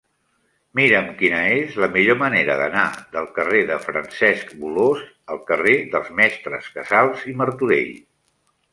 [0.77, 6.13] Mira'm quina és la millor manera d'anar del carrer de Francesc Bolòs al carrer dels
[6.25, 7.99] Mestres Casals i Martorell.